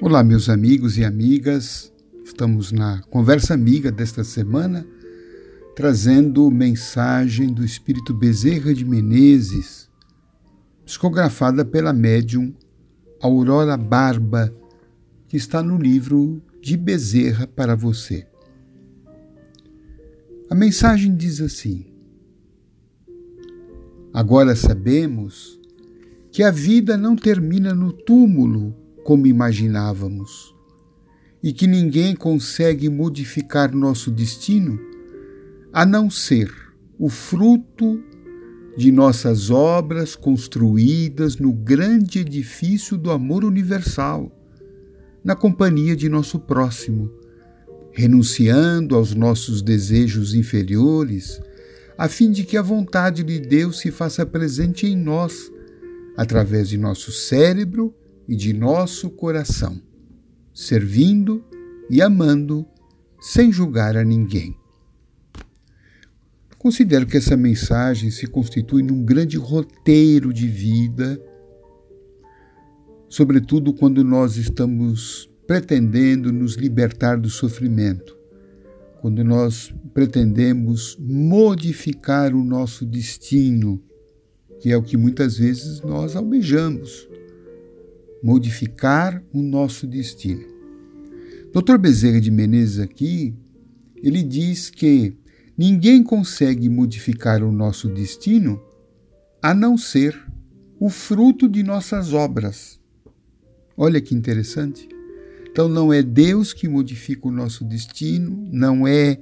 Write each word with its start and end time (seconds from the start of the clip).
Olá, 0.00 0.24
meus 0.24 0.48
amigos 0.48 0.98
e 0.98 1.04
amigas. 1.04 1.92
Estamos 2.24 2.72
na 2.72 3.02
conversa 3.02 3.54
amiga 3.54 3.92
desta 3.92 4.24
semana, 4.24 4.86
trazendo 5.76 6.50
mensagem 6.50 7.52
do 7.52 7.64
Espírito 7.64 8.12
Bezerra 8.12 8.74
de 8.74 8.84
Menezes, 8.84 9.88
psicografada 10.84 11.64
pela 11.64 11.92
médium 11.92 12.52
Aurora 13.20 13.76
Barba, 13.76 14.52
que 15.28 15.36
está 15.36 15.62
no 15.62 15.78
livro 15.78 16.42
de 16.60 16.76
Bezerra 16.76 17.46
para 17.46 17.76
você. 17.76 18.26
A 20.50 20.54
mensagem 20.54 21.14
diz 21.14 21.40
assim: 21.40 21.86
Agora 24.12 24.56
sabemos 24.56 25.60
que 26.32 26.42
a 26.42 26.50
vida 26.50 26.96
não 26.96 27.14
termina 27.14 27.74
no 27.74 27.92
túmulo 27.92 28.81
como 29.04 29.26
imaginávamos, 29.26 30.54
e 31.42 31.52
que 31.52 31.66
ninguém 31.66 32.14
consegue 32.14 32.88
modificar 32.88 33.74
nosso 33.74 34.10
destino 34.10 34.78
a 35.72 35.84
não 35.84 36.10
ser 36.10 36.52
o 36.98 37.08
fruto 37.08 38.02
de 38.76 38.92
nossas 38.92 39.50
obras 39.50 40.14
construídas 40.14 41.36
no 41.36 41.52
grande 41.52 42.20
edifício 42.20 42.96
do 42.96 43.10
amor 43.10 43.44
universal, 43.44 44.30
na 45.24 45.34
companhia 45.34 45.96
de 45.96 46.08
nosso 46.08 46.38
próximo, 46.38 47.10
renunciando 47.92 48.94
aos 48.94 49.14
nossos 49.14 49.62
desejos 49.62 50.34
inferiores, 50.34 51.40
a 51.98 52.08
fim 52.08 52.30
de 52.30 52.44
que 52.44 52.56
a 52.56 52.62
vontade 52.62 53.22
de 53.22 53.38
Deus 53.38 53.78
se 53.78 53.90
faça 53.90 54.24
presente 54.24 54.86
em 54.86 54.96
nós, 54.96 55.50
através 56.16 56.68
de 56.68 56.78
nosso 56.78 57.12
cérebro 57.12 57.94
e 58.28 58.36
de 58.36 58.52
nosso 58.52 59.10
coração, 59.10 59.80
servindo 60.54 61.44
e 61.90 62.00
amando 62.00 62.66
sem 63.20 63.52
julgar 63.52 63.96
a 63.96 64.04
ninguém. 64.04 64.56
Considero 66.58 67.06
que 67.06 67.16
essa 67.16 67.36
mensagem 67.36 68.10
se 68.10 68.26
constitui 68.26 68.82
num 68.82 69.04
grande 69.04 69.36
roteiro 69.36 70.32
de 70.32 70.46
vida, 70.46 71.20
sobretudo 73.08 73.74
quando 73.74 74.04
nós 74.04 74.36
estamos 74.36 75.28
pretendendo 75.46 76.32
nos 76.32 76.54
libertar 76.54 77.18
do 77.18 77.28
sofrimento, 77.28 78.16
quando 79.00 79.24
nós 79.24 79.74
pretendemos 79.92 80.96
modificar 81.00 82.32
o 82.32 82.44
nosso 82.44 82.86
destino, 82.86 83.82
que 84.60 84.70
é 84.70 84.76
o 84.76 84.82
que 84.82 84.96
muitas 84.96 85.36
vezes 85.36 85.80
nós 85.80 86.14
almejamos 86.14 87.08
modificar 88.22 89.22
o 89.32 89.42
nosso 89.42 89.86
destino. 89.86 90.44
Dr. 91.52 91.76
Bezerra 91.76 92.20
de 92.20 92.30
Menezes 92.30 92.78
aqui, 92.78 93.34
ele 93.96 94.22
diz 94.22 94.70
que 94.70 95.16
ninguém 95.58 96.02
consegue 96.02 96.68
modificar 96.68 97.42
o 97.42 97.52
nosso 97.52 97.88
destino 97.88 98.62
a 99.42 99.52
não 99.52 99.76
ser 99.76 100.18
o 100.78 100.88
fruto 100.88 101.48
de 101.48 101.62
nossas 101.62 102.12
obras. 102.12 102.80
Olha 103.76 104.00
que 104.00 104.14
interessante. 104.14 104.88
Então 105.50 105.68
não 105.68 105.92
é 105.92 106.02
Deus 106.02 106.52
que 106.52 106.66
modifica 106.66 107.28
o 107.28 107.32
nosso 107.32 107.64
destino, 107.64 108.48
não 108.50 108.86
é, 108.86 109.18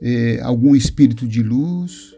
é 0.00 0.40
algum 0.40 0.74
espírito 0.74 1.28
de 1.28 1.42
luz, 1.42 2.16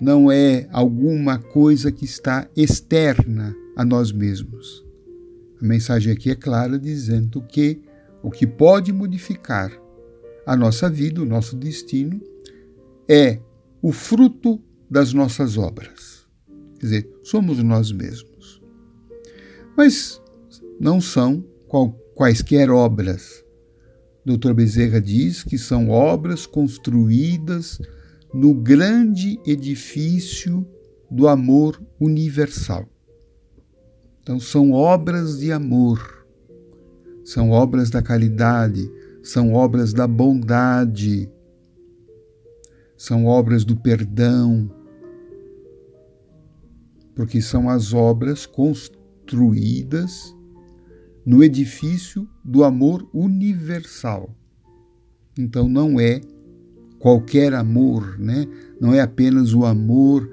não 0.00 0.30
é 0.32 0.68
alguma 0.72 1.38
coisa 1.38 1.92
que 1.92 2.04
está 2.04 2.48
externa 2.56 3.54
a 3.78 3.84
nós 3.84 4.10
mesmos. 4.10 4.84
A 5.62 5.64
mensagem 5.64 6.12
aqui 6.12 6.32
é 6.32 6.34
clara 6.34 6.76
dizendo 6.76 7.40
que 7.40 7.80
o 8.20 8.28
que 8.28 8.44
pode 8.44 8.92
modificar 8.92 9.70
a 10.44 10.56
nossa 10.56 10.90
vida, 10.90 11.22
o 11.22 11.24
nosso 11.24 11.54
destino, 11.56 12.20
é 13.08 13.38
o 13.80 13.92
fruto 13.92 14.60
das 14.90 15.12
nossas 15.12 15.56
obras. 15.56 16.26
Quer 16.80 16.86
dizer, 16.86 17.10
somos 17.22 17.62
nós 17.62 17.92
mesmos. 17.92 18.60
Mas 19.76 20.20
não 20.80 21.00
são 21.00 21.44
quaisquer 22.16 22.70
obras. 22.70 23.44
Dr. 24.24 24.54
Bezerra 24.54 25.00
diz 25.00 25.44
que 25.44 25.56
são 25.56 25.88
obras 25.88 26.46
construídas 26.46 27.78
no 28.34 28.52
grande 28.54 29.38
edifício 29.46 30.66
do 31.08 31.28
amor 31.28 31.80
universal. 32.00 32.88
Então, 34.28 34.38
são 34.38 34.72
obras 34.72 35.38
de 35.38 35.50
amor, 35.50 36.22
são 37.24 37.48
obras 37.48 37.88
da 37.88 38.02
caridade, 38.02 38.92
são 39.22 39.54
obras 39.54 39.94
da 39.94 40.06
bondade, 40.06 41.32
são 42.94 43.24
obras 43.24 43.64
do 43.64 43.74
perdão, 43.74 44.70
porque 47.14 47.40
são 47.40 47.70
as 47.70 47.94
obras 47.94 48.44
construídas 48.44 50.36
no 51.24 51.42
edifício 51.42 52.28
do 52.44 52.64
amor 52.64 53.08
universal. 53.14 54.36
Então, 55.38 55.70
não 55.70 55.98
é 55.98 56.20
qualquer 56.98 57.54
amor, 57.54 58.18
né? 58.18 58.46
não 58.78 58.92
é 58.92 59.00
apenas 59.00 59.54
o 59.54 59.64
amor 59.64 60.28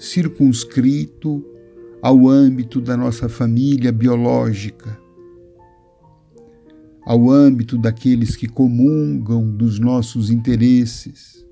circunscrito 0.00 1.44
ao 2.06 2.28
âmbito 2.28 2.80
da 2.80 2.96
nossa 2.96 3.28
família 3.28 3.90
biológica, 3.90 4.96
ao 7.04 7.28
âmbito 7.28 7.76
daqueles 7.76 8.36
que 8.36 8.46
comungam 8.46 9.50
dos 9.50 9.80
nossos 9.80 10.30
interesses, 10.30 11.44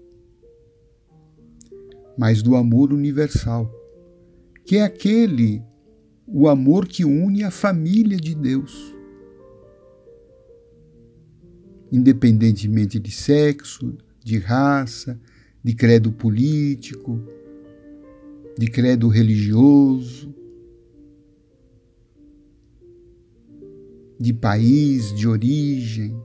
mas 2.17 2.41
do 2.41 2.55
amor 2.55 2.93
universal, 2.93 3.69
que 4.65 4.77
é 4.77 4.85
aquele, 4.85 5.61
o 6.25 6.49
amor 6.49 6.87
que 6.87 7.05
une 7.05 7.43
a 7.43 7.51
família 7.51 8.17
de 8.17 8.33
Deus. 8.33 8.95
Independentemente 11.91 13.01
de 13.01 13.11
sexo, 13.11 13.99
de 14.25 14.39
raça, 14.39 15.21
de 15.65 15.75
credo 15.75 16.13
político, 16.13 17.21
de 18.57 18.69
credo 18.69 19.09
religioso, 19.09 20.34
de 24.19 24.33
país, 24.33 25.15
de 25.15 25.27
origem. 25.27 26.17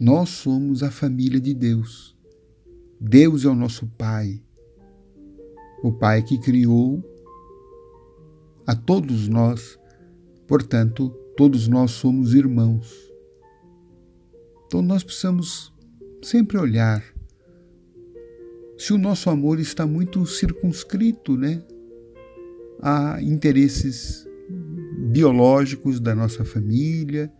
Nós 0.00 0.30
somos 0.30 0.82
a 0.82 0.90
família 0.90 1.40
de 1.40 1.54
Deus. 1.54 2.16
Deus 3.00 3.44
é 3.44 3.48
o 3.48 3.54
nosso 3.54 3.86
Pai. 3.86 4.42
O 5.82 5.92
Pai 5.92 6.22
que 6.22 6.38
criou 6.38 7.02
a 8.66 8.74
todos 8.74 9.28
nós, 9.28 9.78
portanto, 10.46 11.10
todos 11.36 11.66
nós 11.66 11.90
somos 11.90 12.34
irmãos. 12.34 13.10
Então 14.66 14.82
nós 14.82 15.02
precisamos 15.02 15.72
sempre 16.22 16.58
olhar 16.58 17.02
se 18.80 18.94
o 18.94 18.98
nosso 18.98 19.28
amor 19.28 19.60
está 19.60 19.86
muito 19.86 20.24
circunscrito, 20.24 21.36
né, 21.36 21.62
a 22.80 23.20
interesses 23.20 24.26
biológicos 25.00 25.98
da 25.98 26.14
nossa 26.14 26.44
família, 26.44 27.32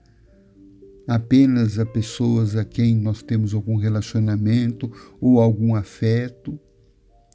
apenas 1.06 1.78
a 1.78 1.84
pessoas 1.84 2.56
a 2.56 2.64
quem 2.64 2.96
nós 2.96 3.22
temos 3.22 3.52
algum 3.52 3.76
relacionamento 3.76 4.90
ou 5.20 5.40
algum 5.40 5.74
afeto, 5.74 6.58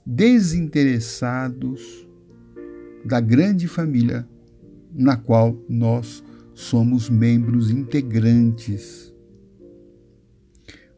desinteressados 0.06 2.08
da 3.04 3.20
grande 3.20 3.68
família 3.68 4.28
na 4.94 5.18
qual 5.18 5.60
nós 5.68 6.24
somos 6.54 7.10
membros 7.10 7.70
integrantes. 7.70 9.14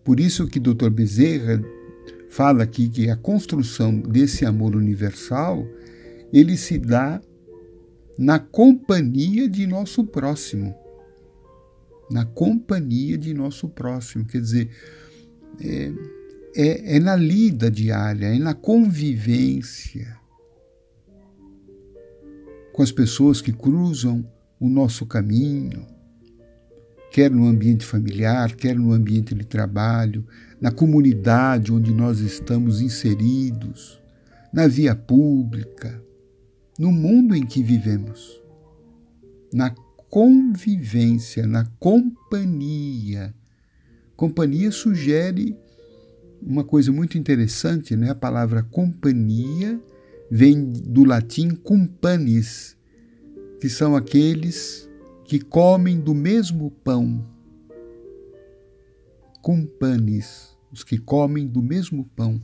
Por 0.04 0.20
isso 0.20 0.48
que 0.48 0.60
Dr. 0.60 0.90
Bezerra 0.90 1.62
fala 2.30 2.64
aqui 2.64 2.88
que 2.88 3.10
a 3.10 3.16
construção 3.16 4.00
desse 4.00 4.46
amor 4.46 4.76
universal, 4.76 5.66
ele 6.32 6.56
se 6.56 6.78
dá 6.78 7.20
na 8.18 8.40
companhia 8.40 9.48
de 9.48 9.68
nosso 9.68 10.04
próximo. 10.04 10.76
Na 12.10 12.26
companhia 12.26 13.18
de 13.18 13.34
nosso 13.34 13.70
próximo. 13.70 14.26
Quer 14.26 14.42
dizer, 14.42 14.70
é, 15.62 15.92
é, 16.56 16.96
é 16.96 17.00
na 17.00 17.16
lida 17.16 17.70
diária, 17.70 18.28
é 18.28 18.40
na 18.40 18.54
convivência 18.54 20.18
com 22.78 22.84
as 22.84 22.92
pessoas 22.92 23.42
que 23.42 23.52
cruzam 23.52 24.24
o 24.60 24.70
nosso 24.70 25.04
caminho, 25.04 25.84
quer 27.12 27.32
no 27.32 27.48
ambiente 27.48 27.84
familiar, 27.84 28.56
quer 28.56 28.76
no 28.76 28.92
ambiente 28.92 29.34
de 29.34 29.44
trabalho, 29.44 30.24
na 30.62 30.72
comunidade 30.72 31.74
onde 31.74 31.92
nós 31.92 32.20
estamos 32.20 32.80
inseridos, 32.80 34.00
na 34.54 34.68
via 34.68 34.96
pública, 34.96 36.00
no 36.78 36.92
mundo 36.92 37.36
em 37.36 37.46
que 37.46 37.64
vivemos, 37.64 38.42
na 39.54 39.74
convivência, 40.10 41.46
na 41.48 41.66
companhia. 41.80 43.34
Companhia 44.16 44.72
sugere 44.72 45.58
uma 46.42 46.64
coisa 46.64 46.92
muito 46.92 47.18
interessante, 47.18 47.96
né? 47.96 48.12
A 48.12 48.16
palavra 48.16 48.64
companhia 48.64 49.82
vem 50.30 50.70
do 50.70 51.04
latim 51.04 51.50
cumpanis, 51.50 52.78
que 53.60 53.70
são 53.70 53.96
aqueles 53.96 54.90
que 55.26 55.40
comem 55.40 56.00
do 56.00 56.14
mesmo 56.14 56.70
pão. 56.70 57.26
Cumpanis, 59.42 60.56
os 60.72 60.84
que 60.84 60.98
comem 60.98 61.48
do 61.48 61.62
mesmo 61.62 62.06
pão. 62.16 62.42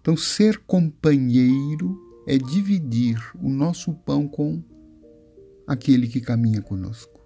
Então, 0.00 0.16
ser 0.16 0.58
companheiro 0.58 2.05
é 2.26 2.36
dividir 2.36 3.18
o 3.40 3.48
nosso 3.48 3.94
pão 3.94 4.26
com 4.26 4.62
aquele 5.66 6.08
que 6.08 6.20
caminha 6.20 6.60
conosco. 6.60 7.20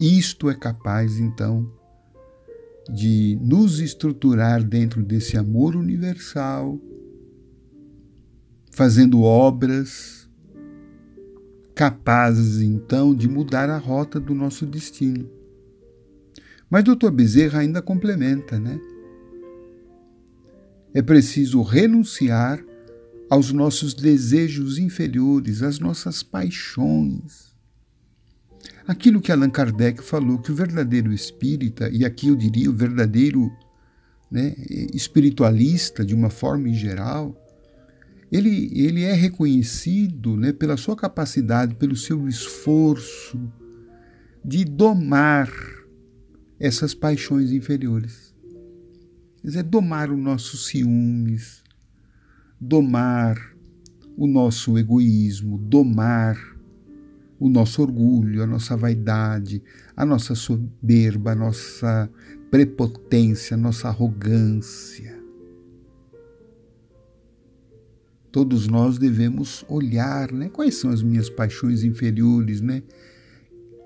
Isto 0.00 0.48
é 0.48 0.54
capaz, 0.54 1.18
então, 1.18 1.70
de 2.88 3.38
nos 3.42 3.80
estruturar 3.80 4.64
dentro 4.64 5.02
desse 5.02 5.36
amor 5.36 5.76
universal, 5.76 6.80
fazendo 8.70 9.20
obras 9.22 10.30
capazes, 11.74 12.60
então, 12.62 13.14
de 13.14 13.28
mudar 13.28 13.68
a 13.68 13.78
rota 13.78 14.18
do 14.18 14.34
nosso 14.34 14.64
destino. 14.64 15.28
Mas 16.70 16.84
Dr. 16.84 17.10
Bezerra 17.10 17.58
ainda 17.58 17.82
complementa, 17.82 18.58
né? 18.58 18.80
É 20.92 21.00
preciso 21.02 21.62
renunciar 21.62 22.62
aos 23.30 23.52
nossos 23.52 23.94
desejos 23.94 24.76
inferiores, 24.76 25.62
às 25.62 25.78
nossas 25.78 26.22
paixões, 26.22 27.50
aquilo 28.86 29.20
que 29.20 29.30
Allan 29.30 29.50
Kardec 29.50 30.02
falou, 30.02 30.40
que 30.40 30.50
o 30.50 30.54
verdadeiro 30.54 31.12
espírita, 31.12 31.88
e 31.90 32.04
aqui 32.04 32.26
eu 32.26 32.34
diria 32.34 32.68
o 32.68 32.74
verdadeiro 32.74 33.50
né, 34.28 34.54
espiritualista 34.92 36.04
de 36.04 36.12
uma 36.12 36.28
forma 36.28 36.68
em 36.68 36.74
geral, 36.74 37.36
ele, 38.32 38.70
ele 38.74 39.02
é 39.02 39.12
reconhecido 39.12 40.36
né, 40.36 40.52
pela 40.52 40.76
sua 40.76 40.96
capacidade, 40.96 41.74
pelo 41.76 41.96
seu 41.96 42.28
esforço 42.28 43.40
de 44.44 44.64
domar 44.64 45.50
essas 46.58 46.94
paixões 46.94 47.52
inferiores. 47.52 48.29
Quer 49.40 49.46
dizer, 49.46 49.62
domar 49.62 50.10
os 50.10 50.18
nossos 50.18 50.66
ciúmes, 50.66 51.62
domar 52.60 53.54
o 54.16 54.26
nosso 54.26 54.76
egoísmo, 54.76 55.56
domar 55.56 56.36
o 57.38 57.48
nosso 57.48 57.80
orgulho, 57.80 58.42
a 58.42 58.46
nossa 58.46 58.76
vaidade, 58.76 59.62
a 59.96 60.04
nossa 60.04 60.34
soberba, 60.34 61.32
a 61.32 61.34
nossa 61.34 62.10
prepotência, 62.50 63.54
a 63.54 63.58
nossa 63.58 63.88
arrogância. 63.88 65.18
Todos 68.30 68.68
nós 68.68 68.98
devemos 68.98 69.64
olhar, 69.68 70.30
né? 70.30 70.50
Quais 70.50 70.74
são 70.76 70.90
as 70.90 71.02
minhas 71.02 71.30
paixões 71.30 71.82
inferiores, 71.82 72.60
né? 72.60 72.82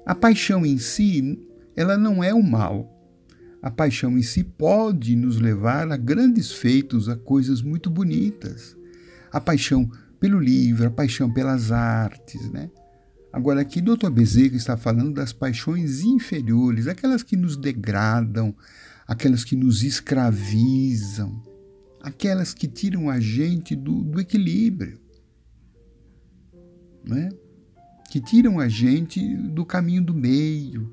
A 0.05 0.15
paixão 0.15 0.67
em 0.67 0.77
si, 0.77 1.41
ela 1.77 1.97
não 1.97 2.23
é 2.23 2.35
o 2.35 2.43
mal. 2.43 2.94
A 3.65 3.71
paixão 3.71 4.19
em 4.19 4.23
si 4.23 4.45
pode 4.45 5.17
nos 5.17 5.41
levar 5.41 5.91
a 5.91 5.97
grandes 5.97 6.53
feitos, 6.53 7.09
a 7.09 7.17
coisas 7.17 7.63
muito 7.63 7.89
bonitas. 7.89 8.77
A 9.33 9.41
paixão 9.41 9.91
pelo 10.21 10.39
livro, 10.39 10.87
a 10.87 10.91
paixão 10.91 11.33
pelas 11.33 11.73
artes, 11.73 12.51
né? 12.51 12.71
Agora, 13.33 13.63
aqui 13.63 13.81
Dr. 13.81 14.11
Bezerra 14.11 14.55
está 14.55 14.77
falando 14.77 15.15
das 15.15 15.33
paixões 15.33 16.03
inferiores, 16.03 16.87
aquelas 16.87 17.23
que 17.23 17.39
nos 17.39 17.57
degradam, 17.57 18.55
aquelas 19.09 19.45
que 19.45 19.57
nos 19.57 19.83
escravizam, 19.83 21.43
aquelas 22.03 22.53
que 22.53 22.69
tiram 22.69 23.09
a 23.09 23.19
gente 23.19 23.75
do, 23.75 24.05
do 24.05 24.21
equilíbrio, 24.21 25.01
né? 27.03 27.31
que 28.11 28.21
tiram 28.21 28.61
a 28.61 28.69
gente 28.69 29.37
do 29.49 29.65
caminho 29.65 30.05
do 30.05 30.13
meio. 30.13 30.89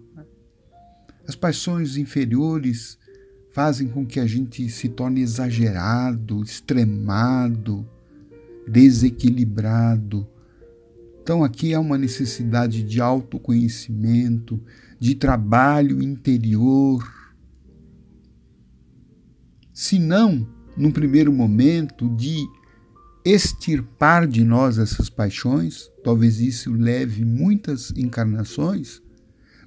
As 1.27 1.35
paixões 1.35 1.97
inferiores 1.97 2.97
fazem 3.51 3.87
com 3.87 4.05
que 4.05 4.19
a 4.19 4.25
gente 4.25 4.69
se 4.69 4.89
torne 4.89 5.21
exagerado, 5.21 6.41
extremado, 6.43 7.87
desequilibrado 8.67 10.27
então, 11.21 11.43
aqui 11.43 11.73
há 11.73 11.79
uma 11.79 11.99
necessidade 11.99 12.81
de 12.81 12.99
autoconhecimento, 12.99 14.59
de 14.99 15.13
trabalho 15.13 16.01
interior. 16.01 17.07
Se 19.71 19.99
não, 19.99 20.47
num 20.75 20.91
primeiro 20.91 21.31
momento, 21.31 22.09
de 22.09 22.43
extirpar 23.23 24.27
de 24.27 24.43
nós 24.43 24.79
essas 24.79 25.11
paixões, 25.11 25.91
talvez 26.03 26.39
isso 26.39 26.73
leve 26.73 27.23
muitas 27.23 27.91
encarnações, 27.91 28.99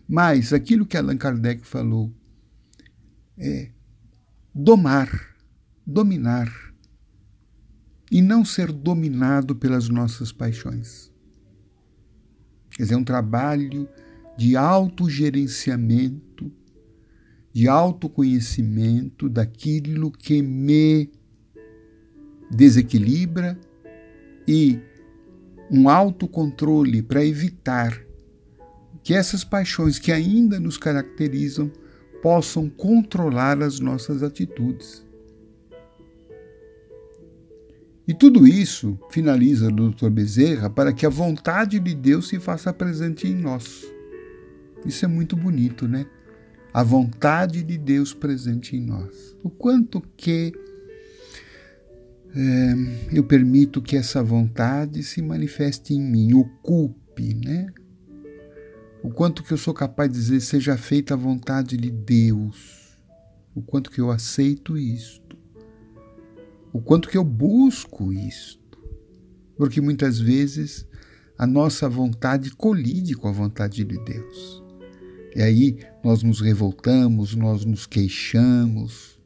mas 0.09 0.53
aquilo 0.53 0.87
que 0.87 0.97
Allan 0.97 1.17
Kardec 1.17 1.67
falou 1.67 2.13
é 3.39 3.71
domar, 4.55 5.37
dominar, 5.87 6.53
e 8.11 8.23
não 8.23 8.45
ser 8.45 8.71
dominado 8.71 9.57
pelas 9.57 9.89
nossas 9.89 10.31
paixões. 10.31 11.11
Quer 12.71 12.85
dizer, 12.85 12.95
é 12.95 12.97
um 12.97 13.05
trabalho 13.05 13.89
de 14.37 14.57
autogerenciamento, 14.57 16.53
de 17.53 17.69
autoconhecimento 17.69 19.29
daquilo 19.29 20.13
que 20.13 20.43
me 20.43 21.11
desequilibra 22.51 23.59
e 24.47 24.79
um 25.71 25.89
autocontrole 25.89 27.03
para 27.03 27.25
evitar 27.25 28.01
que 29.05 29.13
essas 29.13 29.45
paixões 29.45 29.99
que 29.99 30.11
ainda 30.11 30.59
nos 30.59 30.79
caracterizam 30.79 31.71
possam 32.23 32.71
controlar 32.71 33.63
as 33.63 33.79
nossas 33.79 34.23
atitudes. 34.23 35.05
E 38.09 38.15
tudo 38.15 38.47
isso, 38.47 38.99
finaliza 39.11 39.69
o 39.69 39.91
Dr. 39.91 40.09
Bezerra, 40.09 40.71
para 40.71 40.91
que 40.91 41.05
a 41.05 41.11
vontade 41.11 41.79
de 41.79 41.95
Deus 41.95 42.29
se 42.29 42.41
faça 42.41 42.73
presente 42.73 43.29
em 43.29 43.35
nós. 43.35 43.85
Isso 44.87 45.05
é 45.05 45.09
muito 45.09 45.37
bonito, 45.37 45.87
né? 45.87 46.07
A 46.73 46.83
vontade 46.83 47.63
de 47.63 47.77
Deus 47.77 48.15
presente 48.15 48.75
em 48.75 48.81
nós. 48.81 49.37
O 49.43 49.51
quanto 49.51 50.03
que 50.17 50.53
é, 52.35 52.75
eu 53.13 53.25
permito 53.25 53.83
que 53.83 53.97
essa 53.97 54.23
vontade 54.23 55.03
se 55.03 55.21
manifeste 55.21 55.93
em 55.93 56.01
mim, 56.01 56.33
ocupe, 56.35 57.35
né? 57.35 57.67
O 59.05 59.11
quanto 59.11 59.45
que 59.45 59.53
eu 59.53 59.59
sou 59.59 59.73
capaz 59.73 60.11
de 60.11 60.19
dizer 60.19 60.41
seja 60.41 60.77
feita 60.77 61.15
a 61.15 61.17
vontade 61.17 61.77
de 61.77 61.91
Deus. 61.91 62.99
O 63.55 63.63
quanto 63.63 63.89
que 63.89 64.01
eu 64.01 64.11
aceito 64.11 64.77
isto 64.77 65.25
o 66.75 66.81
quanto 66.81 67.09
que 67.09 67.17
eu 67.17 67.23
busco 67.23 68.13
isto. 68.13 68.83
Porque 69.57 69.81
muitas 69.81 70.19
vezes 70.19 70.85
a 71.39 71.47
nossa 71.47 71.89
vontade 71.89 72.51
colide 72.51 73.15
com 73.15 73.29
a 73.29 73.33
vontade 73.33 73.85
de 73.85 73.97
Deus. 74.05 74.63
E 75.37 75.41
aí 75.41 75.79
nós 76.03 76.25
nos 76.25 76.41
revoltamos, 76.41 77.37
nós 77.37 77.65
nos 77.65 77.87
queixamos, 77.87 79.21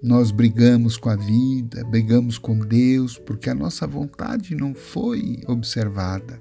nós 0.00 0.30
brigamos 0.30 0.96
com 0.96 1.10
a 1.10 1.16
vida, 1.16 1.84
brigamos 1.84 2.38
com 2.38 2.60
Deus, 2.60 3.18
porque 3.18 3.50
a 3.50 3.54
nossa 3.54 3.84
vontade 3.84 4.54
não 4.54 4.76
foi 4.76 5.40
observada. 5.48 6.40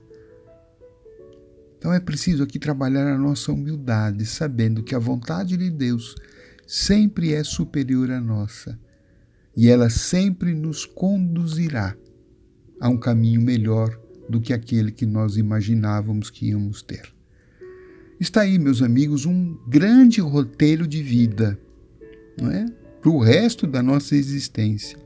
Então 1.82 1.92
é 1.92 2.00
preciso 2.00 2.44
aqui 2.44 2.60
trabalhar 2.60 3.12
a 3.12 3.18
nossa 3.18 3.52
humildade, 3.52 4.24
sabendo 4.28 4.84
que 4.84 4.94
a 4.94 5.00
vontade 5.00 5.58
de 5.58 5.68
Deus 5.72 6.14
sempre 6.68 7.34
é 7.34 7.44
superior 7.44 8.12
à 8.12 8.22
nossa 8.22 8.80
e 9.58 9.68
ela 9.68 9.90
sempre 9.90 10.54
nos 10.54 10.86
conduzirá 10.86 11.98
a 12.80 12.88
um 12.88 13.00
caminho 13.00 13.42
melhor 13.42 14.00
do 14.30 14.40
que 14.40 14.54
aquele 14.54 14.92
que 14.92 15.08
nós 15.08 15.38
imaginávamos 15.38 16.30
que 16.30 16.50
íamos 16.50 16.84
ter. 16.84 17.12
Está 18.20 18.42
aí, 18.42 18.60
meus 18.60 18.84
amigos, 18.84 19.26
um 19.26 19.58
grande 19.68 20.22
roteiro 20.22 20.86
de 20.86 21.02
vida, 21.02 21.60
não 22.40 22.52
é? 22.52 22.64
Para 23.02 23.10
o 23.10 23.20
resto 23.20 23.66
da 23.66 23.82
nossa 23.82 24.16
existência. 24.16 25.00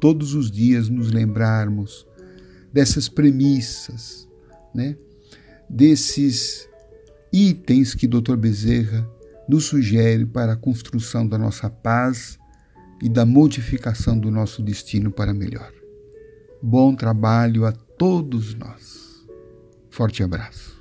Todos 0.00 0.34
os 0.34 0.50
dias 0.50 0.88
nos 0.88 1.12
lembrarmos 1.12 2.04
dessas 2.72 3.08
premissas, 3.08 4.28
né? 4.74 4.96
Desses 5.68 6.68
itens 7.32 7.94
que 7.94 8.06
Dr. 8.06 8.36
Bezerra 8.36 9.08
nos 9.48 9.64
sugere 9.64 10.24
para 10.24 10.52
a 10.52 10.56
construção 10.56 11.26
da 11.26 11.36
nossa 11.36 11.68
paz 11.68 12.38
e 13.02 13.08
da 13.08 13.26
modificação 13.26 14.18
do 14.18 14.30
nosso 14.30 14.62
destino 14.62 15.10
para 15.10 15.34
melhor. 15.34 15.72
Bom 16.62 16.94
trabalho 16.94 17.66
a 17.66 17.72
todos 17.72 18.54
nós. 18.54 19.26
Forte 19.90 20.22
abraço. 20.22 20.73